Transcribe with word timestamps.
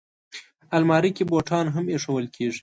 الماري 0.75 1.11
کې 1.17 1.23
بوټان 1.29 1.65
هم 1.75 1.85
ایښودل 1.93 2.27
کېږي 2.35 2.59